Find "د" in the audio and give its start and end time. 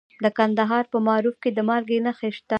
0.23-0.25, 1.53-1.59